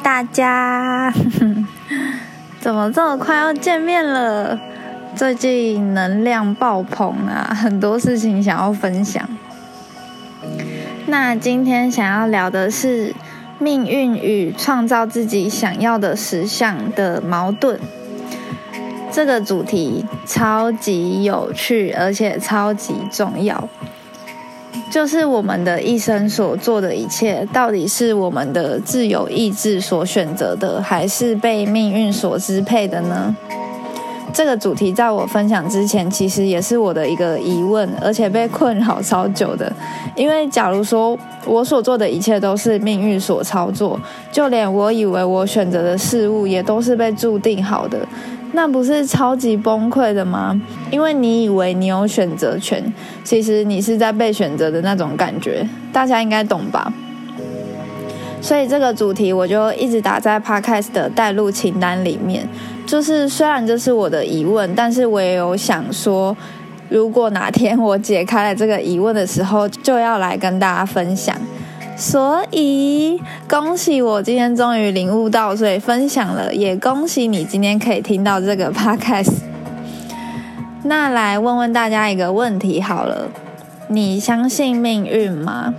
[0.00, 1.12] 大家！
[2.60, 4.58] 怎么这么快要见面了？
[5.14, 9.28] 最近能量爆棚啊，很多事情想要分享。
[11.06, 13.14] 那今天想要聊的是
[13.58, 17.78] 命运与创造自己想要的实相的矛盾。
[19.12, 23.68] 这个主题超级有趣，而且超级重要。
[24.90, 33.34] 就是我们的一生所做的一切，到底是我们的自由意志所选择的，还是被命运所支配的呢？
[34.32, 39.72] 这个主题在我分享之前，其实也是我的一个疑问，而且被困扰超久的。
[40.16, 41.16] 因为假如说
[41.46, 44.00] 我所做的一切都是命运所操作，
[44.32, 47.98] 就连我以为我选择的事物，也都是被注定好的。
[48.56, 50.58] 那不是超级崩溃的吗？
[50.90, 52.80] 因为你以为你有选择权，
[53.24, 56.92] 其实你是在被选择的那种感觉，大家应该懂吧？
[58.40, 62.48] 所以这个主题我就一直打在 Podcast 的带录清单里面。
[62.86, 66.36] 就是虽然这是我的疑问，但是我也有想说，
[66.88, 71.34] 如果哪天我解开了这个疑问的时候，就要来跟大家分享。
[71.96, 76.52] 所以，恭喜我今天终于领悟到，所以分享了。
[76.52, 79.32] 也恭喜你今天可以听到这个 podcast。
[80.82, 83.28] 那来问问大家一个问题好了：
[83.88, 85.72] 你相信命运吗？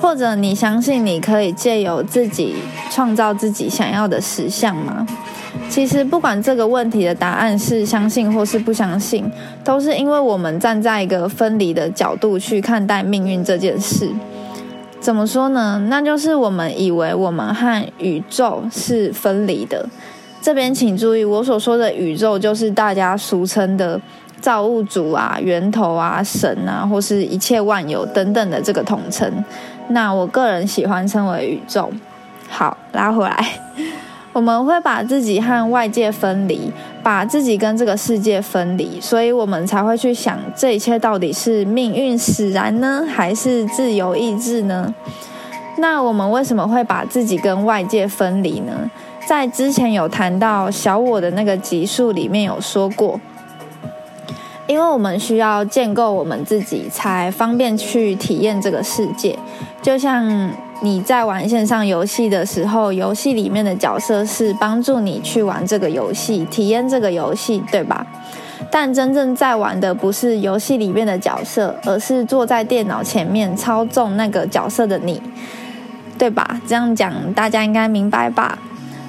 [0.00, 2.54] 或者你相信你可以借由自己
[2.90, 5.06] 创造自己想要的实相吗？
[5.70, 9.24] 其实，不管这个问题的答案是相信或是不相信，
[9.64, 14.10] 都是因为我们站在一个分离的角度去看待命运这件事。
[15.04, 15.78] 怎么说呢？
[15.90, 19.86] 那就是我们以为我们和宇宙是分离的。
[20.40, 24.00] 这边请注意，我所说的宇宙就是大家俗称的
[24.40, 29.30] 造物主啊、源头啊、神啊，或是一切万有等等的这个统称。
[29.88, 31.92] 那我个人喜欢称为宇宙。
[32.48, 33.46] 好，拉回来。
[34.32, 36.72] 我们会把自己和外界分离，
[37.04, 44.92] 把自己跟这个世界分离，所以我们才会去想这一切到底是命运使然呢，还是自由意志呢？
[45.76, 48.90] 那我们为什么会把自己跟外界分离呢？
[49.28, 53.20] 在之前有谈到小我的那个集数里面有说过，
[54.66, 59.38] 因为我们需要建构我们自己，才方便去体验这个世界，
[59.82, 60.50] 就像。
[60.82, 68.06] 你在玩线上游戏的时候，游戏里面的角色是帮助你去玩这个游戏、体验这个游戏，对吧？
[68.70, 75.22] 但真正在玩的不是游戏里面的角色，而是坐在电脑前面操纵那个角色的你，
[76.18, 76.60] 对吧？
[76.66, 78.58] 这样讲大家应该明白吧？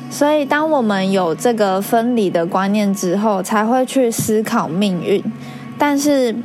[0.09, 5.21] 所以，当我们有这个分离的观念之后，才会去思考命运。
[5.77, 6.35] 但是，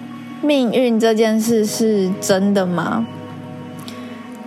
[0.43, 3.07] 命运这件事是真的吗？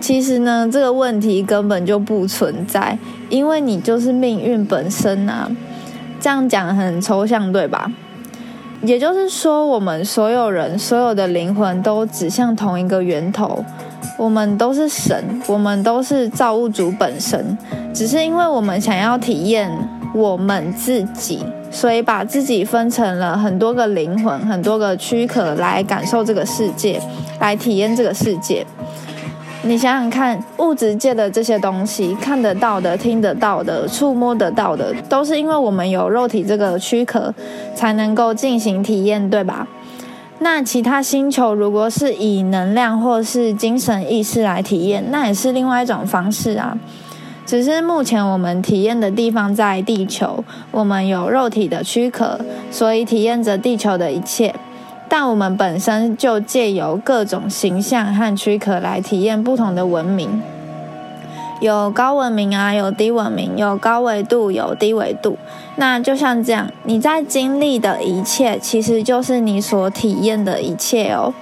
[0.00, 2.98] 其实呢，这个问题根本就不存在，
[3.30, 5.50] 因为你就是命运本身啊。
[6.20, 7.90] 这样讲很抽象，对吧？
[8.82, 13.64] 也就是说，我们所有人、所有的灵魂都指向同一个源头，
[14.18, 17.56] 我们都是神，我们都是造物主本身。
[17.94, 19.70] 只是因为我们想要体验
[20.14, 27.00] 我们自己，所以把自己分成了很多个灵魂、很多个躯壳来感受这个世界，
[27.40, 28.66] 来体验这个世界。
[29.66, 37.32] 你想想看，物质界的这些东西，看得到的、听得到的、触摸得到的，都是因为我们有肉体这个躯壳，
[37.74, 39.66] 才能够进行体验，对吧？
[40.40, 46.76] 那其他星球如果是以能量或是精神意识来体验，那也是另外一种方式啊。
[47.46, 52.38] 只是目前我们体验的地方在地球，我们有肉体的躯壳，
[52.70, 54.54] 所以体验着地球的一切。
[55.16, 60.42] 但我们本身就借由各种形象和躯壳来体验不同的文明，
[61.60, 65.38] 有高文明啊，有低文明，有高维度，有低维度。
[65.76, 71.32] 那就像这样，你在经历的一切，其实就是你所体验的一切哦。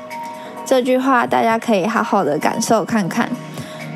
[0.66, 3.30] 这句话大家可以好好的感受看看。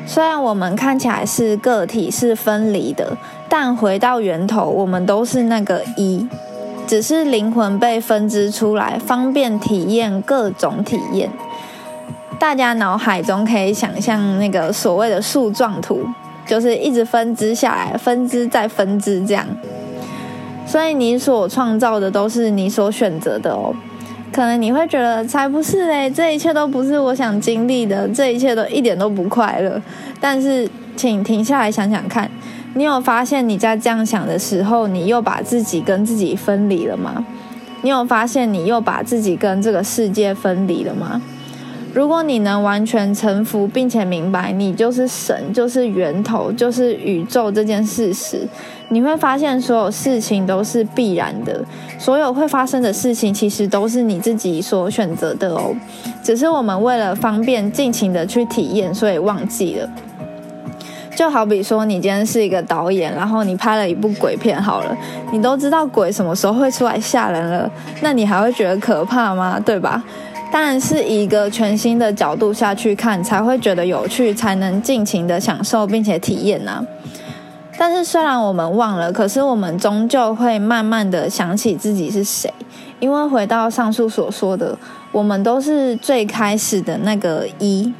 [0.07, 3.15] 虽然我们看起来是个体，是分离的，
[3.47, 6.27] 但回到源头，我们都是那个一。
[6.87, 11.29] 只是灵魂被分支出来，方便体验各种体验。
[12.39, 16.05] 大家脑海中可以想象那个所谓的树状图，
[16.45, 19.45] 就是一直分支下来，分支再分支这样。
[20.65, 23.75] 所以你所创造的都是你所选择的哦。
[24.31, 29.81] 可能你会觉得才不是嘞，这一切都不是我想经历的，这一切都一点都不快乐。
[30.21, 32.29] 但是，请停下来想想看。
[32.73, 37.25] 你有发现你在这样想的时候，你又把自己跟自己分离了吗？
[37.81, 41.21] 你有发现你又把自己跟这个世界分离了吗？
[41.93, 48.47] 如果你能完全臣服，并且明白你就是神，就是源头，就是宇宙这件事实，
[48.89, 51.63] 你会发现所有事情都是必然的，
[51.97, 55.75] 所有会发生的事情其实都是你自己所选择的哦。
[56.21, 59.89] 只是我们为了方便尽情的去体验，所以忘记了。
[61.17, 64.95] 就好比说，你今天是一个导演，然后你拍了一部鬼片，好了，
[65.31, 67.67] 你都知道鬼什么时候会出来吓人了，
[68.01, 69.59] 那你还会觉得可怕吗？
[69.59, 70.03] 对吧？
[70.51, 76.85] 当然是一个全新的角度下去看，才会觉得有趣，才能尽情的享受并且体验呐。
[77.79, 82.53] 但是虽然我们忘了，可是我们终究会慢慢的想起自己是谁，
[82.99, 84.77] 因为回到上述所说的，
[85.11, 87.91] 我们都是最开始的那个一。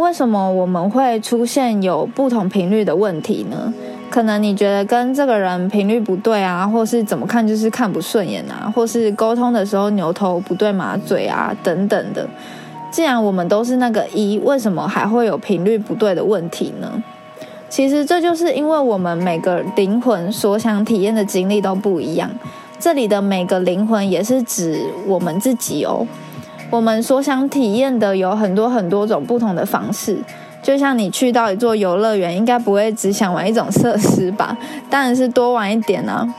[0.00, 3.72] 为什么我们会出现有不同频率的问题呢？
[4.08, 12.26] 可能你觉得跟这个人频率不对啊，或是怎么看就是看不顺眼啊，或是沟通的时候牛头不对马嘴啊等等的。
[12.90, 17.02] 既然我们都是那个一，为什么还会有频率不对的问题呢？
[17.68, 22.28] 其实这就是因为我们每个灵魂所想体验的经历都不一样。
[22.80, 26.04] 这里的每个灵魂也是指我们自己哦。
[26.70, 30.18] 我们所想体验的有很多很多种不同的方式。
[30.62, 34.56] 就像你去到一座游乐园，应该不会只想玩一种设施吧？
[34.90, 36.32] 当然是多玩一点呢。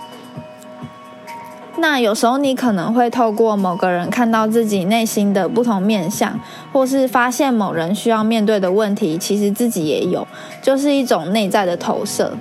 [1.78, 6.40] 那有时候你可能会透过某个人看到自己内心的不同面相，
[6.72, 10.28] 或是发现某人需要面对的问题，其实自己也有，
[10.62, 12.34] 就是一种内在的投射。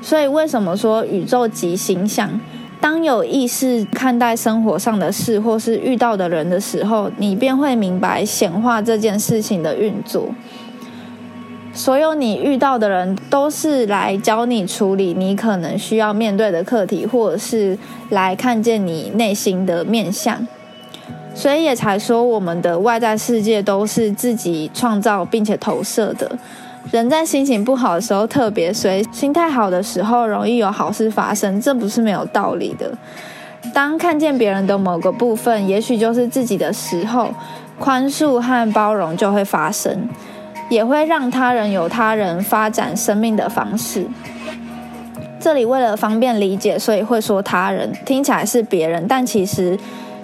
[0.00, 2.40] 所以为什么说宇宙即形象？
[2.84, 10.28] 当有意识看待生活上的事，或是遇到的人的时候，你便会明白显化这件事情的运作。
[11.72, 17.78] 所有你遇到的人都是来教你处理你可能需要面对的课题，或者是
[18.10, 20.46] 来看见你内心的面相。
[21.34, 26.38] 所以也才说，我们的外在世界都是自己创造并且投射的。
[26.90, 32.92] 人在心情不好的时候特别衰，心态好的时候容易有好事发生，这不是没有道理的。
[33.72, 37.30] 当看见别人的某个部分，也许就是自己的时候，
[37.78, 40.08] 宽恕和包容就会发生。
[40.70, 44.06] 也会让他人有他人发展生命的方式。
[45.38, 49.78] 这里为了方便理解，所以会说他人，听起来是别人，但其实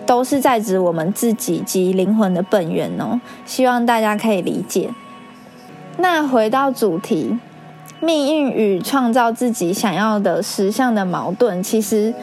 [0.07, 3.21] 都是在指我们自己及灵魂的本源哦。
[3.45, 4.89] 希望大家可以理解。
[6.01, 7.39] 那回到主题，
[8.01, 12.15] 命运与创造自己想要的实相的矛盾，其实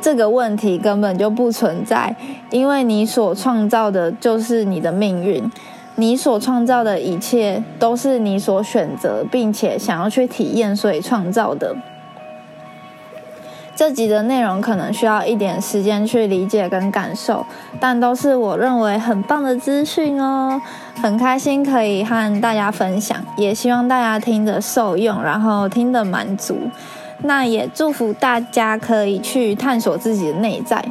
[0.00, 2.14] 这个问题根本就不存在，
[2.50, 5.50] 因为你所创造的就是你的命运。
[5.96, 11.74] 你所创造的一切都是你所选择，并且想要去体验，所以创造的。
[13.76, 17.44] 这集的内容可能需要一点时间去理解跟感受，
[17.80, 20.60] 但都是我认为很棒的资讯哦。
[21.02, 26.56] 很开心可以和大家分享，也希望大家听得受用，然后听得满足。
[27.22, 30.84] 那也祝福大家可以去探索自己的内在。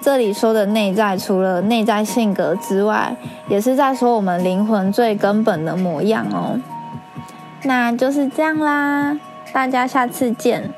[0.00, 3.14] 这里说的内在，除了内在性格之外，
[3.48, 6.58] 也是在说我们灵魂最根本的模样哦。
[7.64, 9.18] 那就是这样啦，
[9.52, 10.72] 大家下次见。